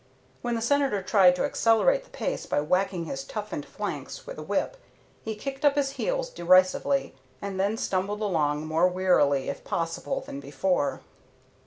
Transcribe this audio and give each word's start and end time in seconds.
When 0.41 0.55
the 0.55 0.63
Senator 0.63 1.03
tried 1.03 1.35
to 1.35 1.43
accelerate 1.45 2.05
the 2.05 2.09
pace 2.09 2.47
by 2.47 2.59
whacking 2.59 3.05
his 3.05 3.23
toughened 3.23 3.67
flanks 3.67 4.25
with 4.25 4.37
the 4.37 4.41
whip, 4.41 4.75
he 5.21 5.35
kicked 5.35 5.63
up 5.63 5.75
his 5.75 5.91
heels 5.91 6.31
derisively 6.31 7.13
and 7.39 7.59
then 7.59 7.77
stumbled 7.77 8.23
along 8.23 8.65
more 8.65 8.87
wearily 8.87 9.47
if 9.47 9.63
possible 9.63 10.19
than 10.21 10.39
before. 10.39 11.01